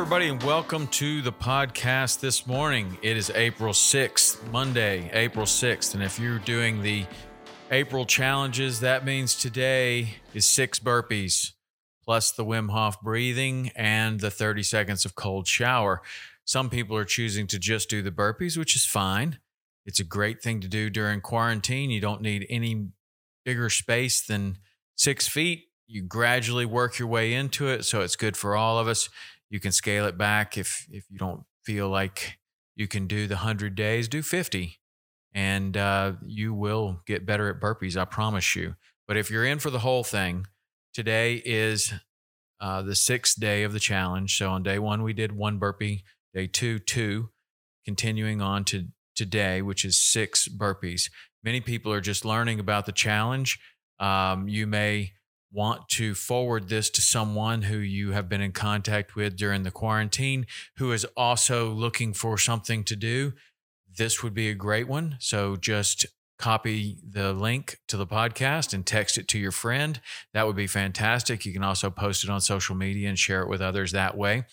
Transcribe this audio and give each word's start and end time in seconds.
Everybody, 0.00 0.28
and 0.28 0.40
welcome 0.44 0.86
to 0.86 1.20
the 1.22 1.32
podcast 1.32 2.20
this 2.20 2.46
morning. 2.46 2.96
It 3.02 3.16
is 3.16 3.30
April 3.34 3.72
6th, 3.72 4.48
Monday, 4.52 5.10
April 5.12 5.44
6th. 5.44 5.92
And 5.92 6.04
if 6.04 6.20
you're 6.20 6.38
doing 6.38 6.82
the 6.82 7.04
April 7.72 8.06
challenges, 8.06 8.78
that 8.78 9.04
means 9.04 9.34
today 9.34 10.10
is 10.34 10.46
six 10.46 10.78
burpees 10.78 11.50
plus 12.04 12.30
the 12.30 12.44
Wim 12.44 12.70
Hof 12.70 13.00
breathing 13.00 13.72
and 13.74 14.20
the 14.20 14.30
30 14.30 14.62
seconds 14.62 15.04
of 15.04 15.16
cold 15.16 15.48
shower. 15.48 16.00
Some 16.44 16.70
people 16.70 16.96
are 16.96 17.04
choosing 17.04 17.48
to 17.48 17.58
just 17.58 17.90
do 17.90 18.00
the 18.00 18.12
burpees, 18.12 18.56
which 18.56 18.76
is 18.76 18.86
fine. 18.86 19.40
It's 19.84 19.98
a 19.98 20.04
great 20.04 20.40
thing 20.40 20.60
to 20.60 20.68
do 20.68 20.90
during 20.90 21.20
quarantine. 21.20 21.90
You 21.90 22.00
don't 22.00 22.22
need 22.22 22.46
any 22.48 22.86
bigger 23.44 23.68
space 23.68 24.24
than 24.24 24.58
six 24.94 25.26
feet. 25.26 25.64
You 25.88 26.02
gradually 26.02 26.66
work 26.66 27.00
your 27.00 27.08
way 27.08 27.34
into 27.34 27.66
it, 27.66 27.84
so 27.84 28.02
it's 28.02 28.14
good 28.14 28.36
for 28.36 28.54
all 28.54 28.78
of 28.78 28.86
us 28.86 29.08
you 29.50 29.60
can 29.60 29.72
scale 29.72 30.06
it 30.06 30.18
back 30.18 30.56
if 30.56 30.86
if 30.90 31.04
you 31.10 31.18
don't 31.18 31.44
feel 31.64 31.88
like 31.88 32.38
you 32.76 32.86
can 32.86 33.06
do 33.06 33.26
the 33.26 33.36
100 33.36 33.74
days 33.74 34.08
do 34.08 34.22
50 34.22 34.78
and 35.34 35.76
uh, 35.76 36.12
you 36.24 36.54
will 36.54 37.02
get 37.06 37.26
better 37.26 37.48
at 37.48 37.60
burpees 37.60 37.96
i 37.96 38.04
promise 38.04 38.56
you. 38.56 38.74
But 39.06 39.16
if 39.16 39.30
you're 39.30 39.44
in 39.44 39.58
for 39.58 39.70
the 39.70 39.78
whole 39.80 40.04
thing 40.04 40.46
today 40.92 41.42
is 41.44 41.92
uh, 42.60 42.82
the 42.82 42.94
sixth 42.94 43.38
day 43.38 43.62
of 43.62 43.72
the 43.72 43.80
challenge. 43.80 44.36
So 44.36 44.50
on 44.50 44.62
day 44.62 44.78
one 44.78 45.02
we 45.02 45.12
did 45.12 45.32
one 45.32 45.58
burpee 45.58 46.04
day 46.34 46.46
two 46.46 46.78
two 46.78 47.30
continuing 47.84 48.42
on 48.42 48.64
to 48.64 48.88
today 49.14 49.62
which 49.62 49.84
is 49.84 49.98
six 49.98 50.48
burpees. 50.48 51.10
Many 51.44 51.60
people 51.60 51.92
are 51.92 52.00
just 52.00 52.24
learning 52.24 52.60
about 52.60 52.86
the 52.86 52.92
challenge. 52.92 53.58
Um, 54.00 54.48
you 54.48 54.66
may 54.66 55.12
want 55.50 55.88
to 55.88 56.14
forward 56.14 56.68
this 56.68 56.90
to 56.90 57.00
someone 57.00 57.62
who 57.62 57.78
you 57.78 58.12
have 58.12 58.28
been 58.28 58.40
in 58.40 58.52
contact 58.52 59.16
with 59.16 59.36
during 59.36 59.62
the 59.62 59.70
quarantine 59.70 60.46
who 60.76 60.92
is 60.92 61.06
also 61.16 61.70
looking 61.70 62.12
for 62.12 62.36
something 62.36 62.84
to 62.84 62.96
do, 62.96 63.32
this 63.96 64.22
would 64.22 64.34
be 64.34 64.50
a 64.50 64.54
great 64.54 64.88
one. 64.88 65.16
So 65.20 65.56
just 65.56 66.06
copy 66.38 66.98
the 67.08 67.32
link 67.32 67.78
to 67.88 67.96
the 67.96 68.06
podcast 68.06 68.72
and 68.72 68.86
text 68.86 69.18
it 69.18 69.26
to 69.28 69.38
your 69.38 69.50
friend. 69.50 70.00
That 70.34 70.46
would 70.46 70.56
be 70.56 70.66
fantastic. 70.66 71.44
You 71.44 71.52
can 71.52 71.64
also 71.64 71.90
post 71.90 72.24
it 72.24 72.30
on 72.30 72.40
social 72.40 72.76
media 72.76 73.08
and 73.08 73.18
share 73.18 73.42
it 73.42 73.48
with 73.48 73.60
others 73.60 73.92
that 73.92 74.16
way. 74.16 74.44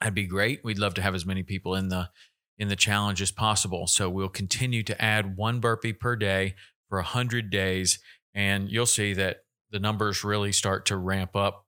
That'd 0.00 0.14
be 0.14 0.26
great. 0.26 0.60
We'd 0.64 0.78
love 0.78 0.94
to 0.94 1.02
have 1.02 1.14
as 1.14 1.26
many 1.26 1.42
people 1.42 1.74
in 1.74 1.88
the 1.88 2.10
in 2.56 2.68
the 2.68 2.76
challenge 2.76 3.22
as 3.22 3.30
possible. 3.30 3.86
So 3.86 4.10
we'll 4.10 4.28
continue 4.28 4.82
to 4.84 5.00
add 5.00 5.36
one 5.36 5.60
burpee 5.60 5.92
per 5.92 6.16
day 6.16 6.56
for 6.88 6.98
100 6.98 7.50
days 7.50 8.00
and 8.34 8.68
you'll 8.68 8.86
see 8.86 9.12
that 9.14 9.44
the 9.70 9.78
numbers 9.78 10.24
really 10.24 10.52
start 10.52 10.86
to 10.86 10.96
ramp 10.96 11.36
up 11.36 11.64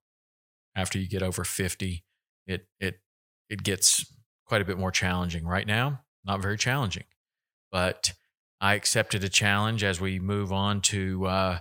after 0.77 0.99
you 0.99 1.09
get 1.09 1.23
over 1.23 1.45
50 1.45 2.05
it 2.47 2.67
it 2.79 3.01
it 3.49 3.63
gets 3.63 4.13
quite 4.47 4.63
a 4.63 4.65
bit 4.65 4.79
more 4.79 4.91
challenging. 4.91 5.45
Right 5.47 5.67
now 5.67 6.01
not 6.25 6.43
very 6.43 6.59
challenging 6.59 7.05
but 7.73 8.13
i 8.61 8.75
accepted 8.75 9.25
a 9.25 9.29
challenge 9.29 9.83
as 9.83 10.01
we 10.01 10.19
move 10.19 10.53
on 10.53 10.83
to 10.83 11.25
uh, 11.25 11.59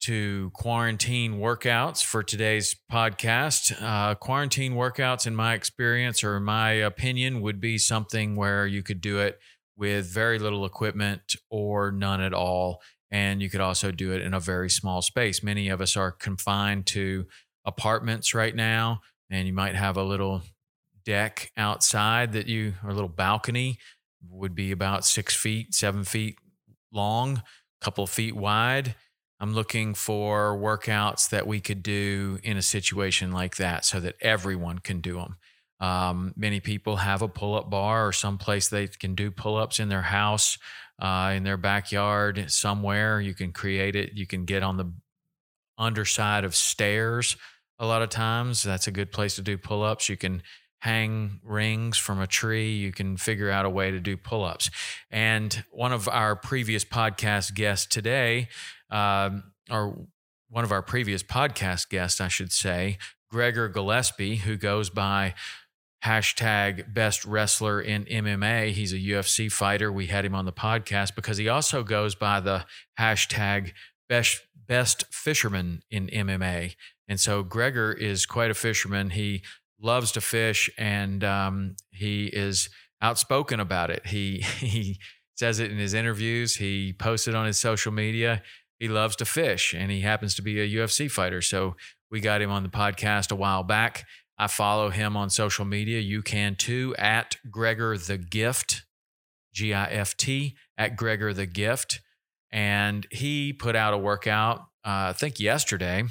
to 0.00 0.50
quarantine 0.54 1.34
workouts 1.34 2.04
for 2.04 2.22
today's 2.22 2.76
podcast. 2.90 3.76
Uh, 3.82 4.14
quarantine 4.14 4.74
workouts 4.74 5.26
in 5.26 5.34
my 5.34 5.54
experience 5.54 6.22
or 6.22 6.38
my 6.38 6.70
opinion 6.70 7.40
would 7.40 7.60
be 7.60 7.78
something 7.78 8.36
where 8.36 8.66
you 8.66 8.82
could 8.82 9.00
do 9.00 9.18
it 9.18 9.38
with 9.76 10.06
very 10.06 10.38
little 10.38 10.64
equipment 10.64 11.34
or 11.50 11.90
none 11.90 12.20
at 12.20 12.32
all 12.32 12.80
and 13.10 13.40
you 13.40 13.48
could 13.48 13.60
also 13.60 13.90
do 13.90 14.12
it 14.12 14.22
in 14.22 14.34
a 14.34 14.40
very 14.40 14.70
small 14.70 15.02
space. 15.02 15.42
Many 15.42 15.68
of 15.68 15.80
us 15.80 15.96
are 15.96 16.12
confined 16.12 16.86
to 16.88 17.26
apartments 17.64 18.34
right 18.34 18.54
now, 18.54 19.00
and 19.30 19.46
you 19.46 19.52
might 19.52 19.74
have 19.74 19.96
a 19.96 20.02
little 20.02 20.42
deck 21.04 21.50
outside 21.56 22.32
that 22.32 22.46
you, 22.46 22.74
or 22.84 22.90
a 22.90 22.94
little 22.94 23.08
balcony, 23.08 23.78
would 24.28 24.54
be 24.54 24.72
about 24.72 25.04
six 25.04 25.34
feet, 25.34 25.74
seven 25.74 26.04
feet 26.04 26.38
long, 26.92 27.38
a 27.38 27.84
couple 27.84 28.06
feet 28.06 28.36
wide. 28.36 28.94
I'm 29.40 29.54
looking 29.54 29.94
for 29.94 30.56
workouts 30.56 31.30
that 31.30 31.46
we 31.46 31.60
could 31.60 31.82
do 31.82 32.38
in 32.42 32.56
a 32.56 32.62
situation 32.62 33.30
like 33.30 33.56
that 33.56 33.84
so 33.84 34.00
that 34.00 34.16
everyone 34.20 34.80
can 34.80 35.00
do 35.00 35.14
them. 35.14 35.36
Um, 35.80 36.34
many 36.36 36.58
people 36.58 36.96
have 36.96 37.22
a 37.22 37.28
pull 37.28 37.54
up 37.54 37.70
bar 37.70 38.08
or 38.08 38.12
someplace 38.12 38.68
they 38.68 38.88
can 38.88 39.14
do 39.14 39.30
pull 39.30 39.56
ups 39.56 39.78
in 39.78 39.88
their 39.88 40.02
house 40.02 40.58
uh, 40.98 41.32
in 41.34 41.44
their 41.44 41.56
backyard 41.56 42.50
somewhere. 42.50 43.20
You 43.20 43.34
can 43.34 43.52
create 43.52 43.96
it. 43.96 44.12
You 44.14 44.26
can 44.26 44.44
get 44.44 44.62
on 44.62 44.76
the 44.76 44.92
underside 45.76 46.44
of 46.44 46.54
stairs 46.54 47.36
a 47.78 47.86
lot 47.86 48.02
of 48.02 48.08
times. 48.08 48.62
That's 48.62 48.86
a 48.86 48.90
good 48.90 49.12
place 49.12 49.36
to 49.36 49.42
do 49.42 49.56
pull 49.56 49.82
ups. 49.82 50.08
You 50.08 50.16
can 50.16 50.42
hang 50.80 51.40
rings 51.44 51.98
from 51.98 52.20
a 52.20 52.26
tree. 52.26 52.76
You 52.76 52.92
can 52.92 53.16
figure 53.16 53.50
out 53.50 53.64
a 53.64 53.70
way 53.70 53.90
to 53.90 54.00
do 54.00 54.16
pull 54.16 54.44
ups. 54.44 54.70
And 55.10 55.64
one 55.70 55.92
of 55.92 56.08
our 56.08 56.36
previous 56.36 56.84
podcast 56.84 57.54
guests 57.54 57.86
today, 57.86 58.48
um, 58.90 59.52
or 59.70 60.06
one 60.48 60.64
of 60.64 60.72
our 60.72 60.82
previous 60.82 61.22
podcast 61.22 61.88
guests, 61.90 62.20
I 62.20 62.28
should 62.28 62.52
say, 62.52 62.98
Gregor 63.30 63.68
Gillespie, 63.68 64.36
who 64.36 64.56
goes 64.56 64.88
by 64.88 65.34
hashtag 66.04 66.92
best 66.92 67.24
wrestler 67.24 67.80
in 67.80 68.04
MMA. 68.04 68.72
He's 68.72 68.92
a 68.92 68.98
UFC 68.98 69.50
fighter. 69.50 69.90
We 69.90 70.06
had 70.06 70.24
him 70.24 70.34
on 70.34 70.44
the 70.44 70.52
podcast 70.52 71.14
because 71.14 71.38
he 71.38 71.48
also 71.48 71.82
goes 71.82 72.14
by 72.14 72.40
the 72.40 72.64
hashtag 72.98 73.72
best 74.08 74.42
best 74.66 75.04
fisherman 75.10 75.82
in 75.90 76.08
MMA. 76.08 76.76
And 77.08 77.18
so 77.18 77.42
Gregor 77.42 77.90
is 77.92 78.26
quite 78.26 78.50
a 78.50 78.54
fisherman. 78.54 79.10
He 79.10 79.42
loves 79.80 80.12
to 80.12 80.20
fish 80.20 80.68
and 80.76 81.24
um, 81.24 81.76
he 81.90 82.26
is 82.26 82.68
outspoken 83.00 83.60
about 83.60 83.90
it. 83.90 84.06
He 84.06 84.40
he 84.58 84.98
says 85.36 85.58
it 85.58 85.70
in 85.70 85.78
his 85.78 85.94
interviews. 85.94 86.56
He 86.56 86.92
posts 86.92 87.28
it 87.28 87.34
on 87.34 87.46
his 87.46 87.58
social 87.58 87.92
media. 87.92 88.42
he 88.78 88.88
loves 88.88 89.16
to 89.16 89.24
fish 89.24 89.74
and 89.74 89.90
he 89.90 90.02
happens 90.02 90.34
to 90.36 90.42
be 90.42 90.60
a 90.60 90.68
UFC 90.68 91.10
fighter. 91.10 91.40
So 91.40 91.76
we 92.10 92.20
got 92.20 92.42
him 92.42 92.50
on 92.50 92.62
the 92.62 92.68
podcast 92.68 93.32
a 93.32 93.36
while 93.36 93.62
back. 93.62 94.04
I 94.38 94.46
follow 94.46 94.90
him 94.90 95.16
on 95.16 95.30
social 95.30 95.64
media. 95.64 96.00
You 96.00 96.22
can 96.22 96.54
too 96.54 96.94
at 96.98 97.36
Gregor 97.50 97.98
the 97.98 98.18
Gift, 98.18 98.84
G 99.52 99.74
I 99.74 99.86
F 99.86 100.16
T, 100.16 100.56
at 100.76 100.96
Gregor 100.96 101.32
the 101.32 101.46
Gift. 101.46 102.00
And 102.50 103.06
he 103.10 103.52
put 103.52 103.76
out 103.76 103.94
a 103.94 103.98
workout, 103.98 104.60
uh, 104.84 105.10
I 105.10 105.12
think 105.12 105.40
yesterday, 105.40 106.04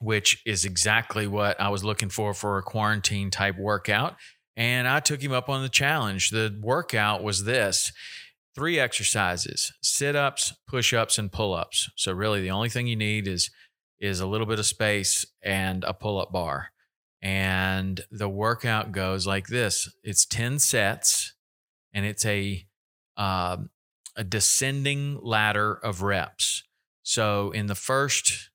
which 0.00 0.42
is 0.44 0.64
exactly 0.64 1.26
what 1.26 1.60
I 1.60 1.70
was 1.70 1.82
looking 1.82 2.10
for 2.10 2.34
for 2.34 2.58
a 2.58 2.62
quarantine 2.62 3.30
type 3.30 3.56
workout. 3.58 4.16
And 4.56 4.86
I 4.86 5.00
took 5.00 5.22
him 5.22 5.32
up 5.32 5.48
on 5.48 5.62
the 5.62 5.68
challenge. 5.68 6.30
The 6.30 6.56
workout 6.62 7.24
was 7.24 7.44
this 7.44 7.90
three 8.54 8.78
exercises 8.78 9.72
sit 9.82 10.14
ups, 10.14 10.52
push 10.68 10.92
ups, 10.92 11.18
and 11.18 11.32
pull 11.32 11.54
ups. 11.54 11.90
So, 11.96 12.12
really, 12.12 12.42
the 12.42 12.52
only 12.52 12.68
thing 12.68 12.86
you 12.86 12.96
need 12.96 13.26
is 13.26 13.50
is 13.98 14.20
a 14.20 14.26
little 14.26 14.46
bit 14.46 14.58
of 14.58 14.66
space 14.66 15.24
and 15.42 15.82
a 15.84 15.94
pull 15.94 16.20
up 16.20 16.30
bar. 16.30 16.68
And 17.24 18.02
the 18.10 18.28
workout 18.28 18.92
goes 18.92 19.26
like 19.26 19.46
this 19.46 19.88
it's 20.04 20.26
10 20.26 20.58
sets 20.58 21.34
and 21.94 22.04
it's 22.04 22.26
a, 22.26 22.66
uh, 23.16 23.56
a 24.14 24.22
descending 24.22 25.18
ladder 25.22 25.72
of 25.72 26.02
reps. 26.02 26.62
So, 27.02 27.50
in 27.50 27.66
the 27.66 27.74
first 27.74 28.50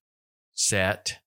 set, 0.54 1.20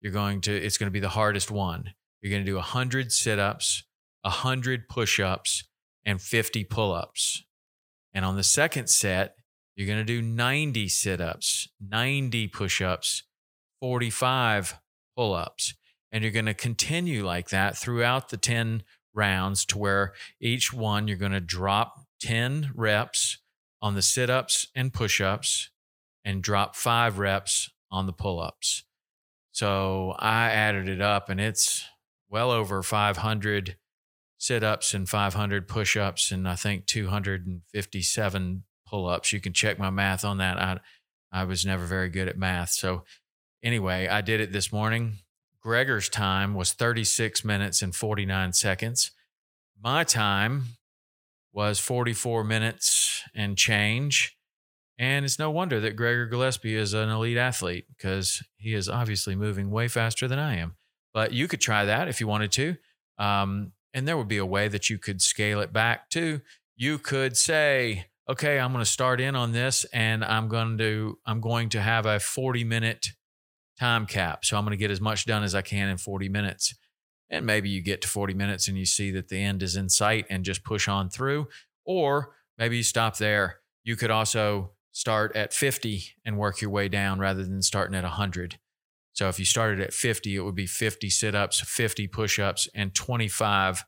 you're 0.00 0.12
going 0.12 0.40
to, 0.42 0.56
it's 0.56 0.78
going 0.78 0.86
to 0.86 0.92
be 0.92 1.00
the 1.00 1.08
hardest 1.10 1.50
one. 1.50 1.92
You're 2.22 2.30
going 2.30 2.44
to 2.44 2.50
do 2.50 2.56
100 2.56 3.12
sit 3.12 3.38
ups, 3.38 3.84
100 4.22 4.88
push 4.88 5.18
ups, 5.18 5.64
and 6.04 6.20
50 6.20 6.64
pull 6.64 6.92
ups. 6.92 7.44
And 8.12 8.24
on 8.24 8.36
the 8.36 8.42
second 8.42 8.88
set, 8.88 9.36
you're 9.74 9.86
going 9.86 9.98
to 9.98 10.04
do 10.04 10.22
90 10.22 10.88
sit 10.88 11.20
ups, 11.20 11.68
90 11.80 12.48
push 12.48 12.80
ups, 12.80 13.24
45 13.80 14.78
pull 15.16 15.34
ups. 15.34 15.74
And 16.12 16.22
you're 16.22 16.32
going 16.32 16.46
to 16.46 16.54
continue 16.54 17.24
like 17.24 17.50
that 17.50 17.76
throughout 17.76 18.30
the 18.30 18.36
10 18.36 18.82
rounds 19.14 19.64
to 19.66 19.78
where 19.78 20.12
each 20.40 20.72
one 20.72 21.08
you're 21.08 21.16
going 21.16 21.32
to 21.32 21.40
drop 21.40 22.06
10 22.20 22.72
reps 22.74 23.38
on 23.82 23.94
the 23.94 24.02
sit 24.02 24.28
ups 24.30 24.66
and 24.74 24.92
push 24.92 25.20
ups 25.20 25.70
and 26.24 26.42
drop 26.42 26.76
five 26.76 27.18
reps 27.18 27.70
on 27.90 28.06
the 28.06 28.12
pull 28.12 28.40
ups. 28.40 28.84
So 29.52 30.14
I 30.18 30.50
added 30.50 30.88
it 30.88 31.00
up 31.00 31.28
and 31.28 31.40
it's 31.40 31.84
well 32.28 32.50
over 32.50 32.82
500 32.82 33.76
sit 34.38 34.62
ups 34.62 34.94
and 34.94 35.08
500 35.08 35.68
push 35.68 35.96
ups 35.96 36.30
and 36.30 36.48
I 36.48 36.54
think 36.54 36.86
257 36.86 38.62
pull 38.86 39.08
ups. 39.08 39.32
You 39.32 39.40
can 39.40 39.52
check 39.52 39.78
my 39.78 39.90
math 39.90 40.24
on 40.24 40.38
that. 40.38 40.58
I, 40.58 40.80
I 41.32 41.44
was 41.44 41.66
never 41.66 41.84
very 41.84 42.08
good 42.08 42.28
at 42.28 42.38
math. 42.38 42.70
So 42.70 43.04
anyway, 43.62 44.08
I 44.08 44.20
did 44.20 44.40
it 44.40 44.52
this 44.52 44.72
morning. 44.72 45.18
Gregor's 45.62 46.08
time 46.08 46.54
was 46.54 46.72
36 46.72 47.44
minutes 47.44 47.82
and 47.82 47.94
49 47.94 48.52
seconds. 48.54 49.10
My 49.82 50.04
time 50.04 50.64
was 51.52 51.78
44 51.78 52.44
minutes 52.44 53.22
and 53.34 53.56
change. 53.56 54.36
And 54.98 55.24
it's 55.24 55.38
no 55.38 55.50
wonder 55.50 55.80
that 55.80 55.96
Gregor 55.96 56.26
Gillespie 56.26 56.76
is 56.76 56.92
an 56.92 57.08
elite 57.08 57.38
athlete 57.38 57.86
because 57.88 58.42
he 58.58 58.74
is 58.74 58.88
obviously 58.88 59.34
moving 59.34 59.70
way 59.70 59.88
faster 59.88 60.28
than 60.28 60.38
I 60.38 60.56
am. 60.56 60.76
But 61.12 61.32
you 61.32 61.48
could 61.48 61.60
try 61.60 61.84
that 61.84 62.08
if 62.08 62.20
you 62.20 62.26
wanted 62.26 62.52
to. 62.52 62.76
Um, 63.18 63.72
and 63.92 64.06
there 64.06 64.16
would 64.16 64.28
be 64.28 64.38
a 64.38 64.46
way 64.46 64.68
that 64.68 64.88
you 64.88 64.98
could 64.98 65.20
scale 65.20 65.60
it 65.60 65.72
back 65.72 66.10
too. 66.10 66.42
You 66.76 66.98
could 66.98 67.36
say, 67.36 68.06
okay, 68.28 68.60
I'm 68.60 68.72
going 68.72 68.84
to 68.84 68.90
start 68.90 69.20
in 69.20 69.34
on 69.34 69.52
this 69.52 69.84
and 69.92 70.24
I'm 70.24 70.48
going 70.48 70.78
to 70.78 71.18
I'm 71.26 71.40
going 71.40 71.70
to 71.70 71.80
have 71.80 72.06
a 72.06 72.20
40 72.20 72.64
minute 72.64 73.08
time 73.80 74.04
cap. 74.04 74.44
So 74.44 74.56
I'm 74.56 74.64
going 74.64 74.76
to 74.76 74.76
get 74.76 74.90
as 74.90 75.00
much 75.00 75.24
done 75.24 75.42
as 75.42 75.54
I 75.54 75.62
can 75.62 75.88
in 75.88 75.96
40 75.96 76.28
minutes. 76.28 76.74
And 77.30 77.46
maybe 77.46 77.70
you 77.70 77.82
get 77.82 78.02
to 78.02 78.08
40 78.08 78.34
minutes 78.34 78.68
and 78.68 78.76
you 78.76 78.84
see 78.84 79.10
that 79.12 79.28
the 79.28 79.38
end 79.38 79.62
is 79.62 79.74
in 79.74 79.88
sight 79.88 80.26
and 80.28 80.44
just 80.44 80.64
push 80.64 80.86
on 80.86 81.08
through 81.08 81.48
or 81.86 82.34
maybe 82.58 82.76
you 82.76 82.82
stop 82.82 83.16
there. 83.16 83.60
You 83.82 83.96
could 83.96 84.10
also 84.10 84.72
start 84.92 85.34
at 85.34 85.54
50 85.54 86.02
and 86.24 86.36
work 86.36 86.60
your 86.60 86.70
way 86.70 86.88
down 86.88 87.18
rather 87.18 87.44
than 87.44 87.62
starting 87.62 87.96
at 87.96 88.02
100. 88.02 88.58
So 89.12 89.28
if 89.28 89.38
you 89.38 89.44
started 89.44 89.80
at 89.80 89.94
50, 89.94 90.36
it 90.36 90.40
would 90.40 90.54
be 90.54 90.66
50 90.66 91.08
sit 91.08 91.34
ups, 91.34 91.60
50 91.60 92.06
push 92.08 92.38
ups, 92.38 92.68
and 92.74 92.94
25 92.94 93.84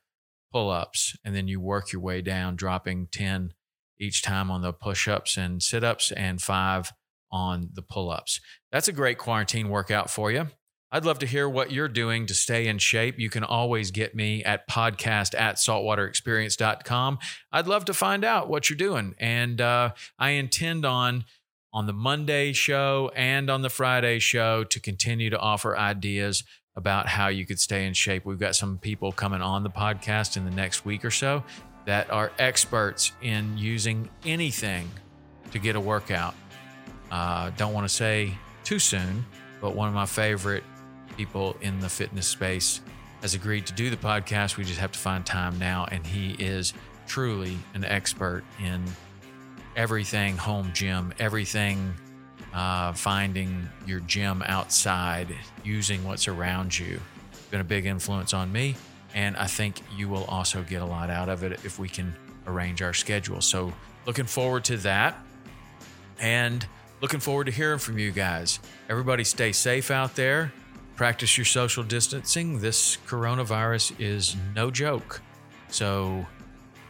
pull 0.53 0.71
ups. 0.71 1.17
And 1.25 1.35
then 1.35 1.49
you 1.49 1.61
work 1.61 1.93
your 1.93 2.03
way 2.03 2.23
down, 2.23 2.57
dropping 2.57 3.09
10 3.13 3.53
each 4.01 4.23
time 4.23 4.51
on 4.51 4.63
the 4.63 4.73
push 4.73 5.07
ups 5.07 5.37
and 5.37 5.63
sit 5.63 5.85
ups 5.85 6.13
and 6.13 6.41
five 6.41 6.93
on 7.33 7.71
the 7.73 7.83
pull 7.83 8.11
ups. 8.11 8.41
That's 8.71 8.89
a 8.89 8.93
great 8.93 9.19
quarantine 9.19 9.69
workout 9.69 10.11
for 10.11 10.31
you. 10.31 10.49
I'd 10.95 11.07
love 11.07 11.19
to 11.21 11.27
hear 11.27 11.49
what 11.49 11.73
you're 11.73 11.89
doing 11.89 12.27
to 12.27 12.35
stay 12.35 12.69
in 12.69 12.77
shape. 12.77 13.19
You 13.19 13.31
can 13.31 13.45
always 13.45 13.91
get 13.91 14.15
me 14.15 14.45
at 14.45 14.69
podcast 14.69 15.35
at 15.35 15.57
saltwaterexperience.com. 15.57 17.19
I'd 17.51 17.67
love 17.67 17.87
to 17.87 17.95
find 17.95 18.25
out 18.25 18.51
what 18.51 18.69
you're 18.69 18.77
doing. 18.77 19.15
And 19.19 19.59
uh, 19.61 19.93
I 20.19 20.31
intend 20.31 20.85
on 20.85 21.25
on 21.73 21.87
the 21.87 21.93
Monday 21.95 22.53
show 22.53 23.11
and 23.17 23.49
on 23.49 23.63
the 23.63 23.71
Friday 23.71 24.19
show 24.19 24.63
to 24.65 24.79
continue 24.79 25.31
to 25.31 25.39
offer 25.39 25.75
ideas 25.75 26.45
about 26.77 27.09
how 27.09 27.29
you 27.29 27.47
could 27.47 27.59
stay 27.59 27.87
in 27.87 27.95
shape. 27.95 28.27
We've 28.27 28.39
got 28.39 28.55
some 28.55 28.77
people 28.77 29.13
coming 29.13 29.41
on 29.41 29.63
the 29.63 29.71
podcast 29.71 30.37
in 30.37 30.45
the 30.45 30.51
next 30.51 30.85
week 30.85 31.03
or 31.03 31.11
so 31.11 31.43
that 31.87 32.11
are 32.11 32.31
experts 32.39 33.13
in 33.23 33.57
using 33.57 34.11
anything 34.25 34.91
to 35.51 35.59
get 35.59 35.75
a 35.77 35.81
workout. 35.81 36.35
Uh, 37.13 37.51
don't 37.59 37.75
want 37.75 37.87
to 37.87 37.95
say 37.95 38.35
too 38.65 38.79
soon, 38.79 39.25
but 39.61 39.77
one 39.77 39.87
of 39.87 39.95
my 39.95 40.07
favorite 40.07 40.65
people 41.19 41.55
in 41.61 41.79
the 41.79 41.89
fitness 41.89 42.27
space 42.27 42.81
has 43.21 43.35
agreed 43.35 43.67
to 43.67 43.75
do 43.75 43.91
the 43.91 43.99
podcast. 43.99 44.57
We 44.57 44.65
just 44.65 44.81
have 44.81 44.93
to 44.93 44.99
find 44.99 45.25
time 45.25 45.59
now. 45.59 45.87
And 45.93 46.07
he 46.07 46.33
is 46.43 46.73
truly 47.07 47.59
an 47.75 47.85
expert 47.85 48.45
in 48.59 48.83
everything 49.77 50.39
home 50.39 50.71
gym, 50.73 51.13
everything 51.19 51.93
uh, 52.55 52.95
finding 52.95 53.69
your 53.87 54.01
gym 54.01 54.43
outside, 54.47 55.29
using 55.63 56.03
what's 56.05 56.29
around 56.29 56.77
you. 56.77 56.99
Been 57.51 57.61
a 57.61 57.65
big 57.65 57.85
influence 57.85 58.33
on 58.33 58.51
me. 58.51 58.75
And 59.15 59.37
I 59.37 59.47
think 59.47 59.83
you 59.95 60.09
will 60.09 60.25
also 60.25 60.63
get 60.63 60.81
a 60.81 60.87
lot 60.87 61.11
out 61.11 61.29
of 61.29 61.43
it 61.43 61.53
if 61.65 61.79
we 61.79 61.91
can 61.91 62.17
arrange 62.47 62.81
our 62.81 62.95
schedule. 62.95 63.43
So, 63.43 63.71
looking 64.07 64.25
forward 64.25 64.65
to 64.65 64.79
that. 64.79 65.19
And 66.19 66.67
looking 67.03 67.21
forward 67.21 67.45
to 67.45 67.53
hearing 67.53 67.79
from 67.79 67.99
you 67.99 68.13
guys. 68.13 68.61
Everybody 68.89 69.25
stay 69.25 69.53
safe 69.53 69.91
out 69.91 70.17
there. 70.17 70.53
Practice 70.97 71.37
your 71.37 71.45
social 71.45 71.83
distancing. 71.83 72.61
This 72.61 72.97
coronavirus 73.07 73.95
is 73.99 74.37
no 74.55 74.71
joke. 74.71 75.21
So 75.69 76.25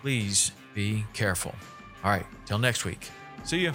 please 0.03 0.53
be 0.75 1.05
careful. 1.15 1.55
All 2.05 2.11
right, 2.11 2.27
till 2.47 2.59
next 2.59 2.85
week. 2.85 3.09
See 3.45 3.59
you. 3.61 3.73